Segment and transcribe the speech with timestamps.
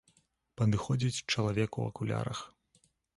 [0.61, 2.39] Падыходзіць чалавек у акулярах.